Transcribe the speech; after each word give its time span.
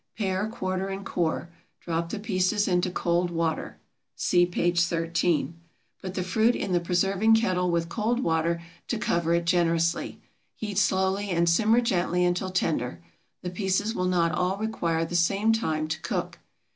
Pare, 0.17 0.47
quarter, 0.47 0.87
and 0.87 1.05
core; 1.05 1.51
drop 1.79 2.09
the 2.09 2.17
pieces 2.17 2.67
into 2.67 2.89
cold 2.89 3.29
water 3.29 3.77
(see 4.15 4.47
p. 4.47 4.71
13). 4.71 5.53
Put 6.01 6.15
the 6.15 6.23
fruit 6.23 6.55
in 6.55 6.71
the 6.71 6.79
preserving 6.79 7.35
kettle 7.35 7.69
with 7.69 7.87
cold 7.87 8.19
water 8.21 8.63
to 8.87 8.97
cover 8.97 9.35
it 9.35 9.45
generously. 9.45 10.19
Heat 10.55 10.79
slowly 10.79 11.29
and 11.29 11.47
simmer 11.47 11.81
gently 11.81 12.25
until 12.25 12.49
tender. 12.49 12.99
The 13.43 13.51
pieces 13.51 13.93
will 13.93 14.05
not 14.07 14.31
all 14.31 14.57
require 14.57 15.05
the 15.05 15.15
same 15.15 15.53
time 15.53 15.87
to 15.89 16.01
cook. 16.01 16.39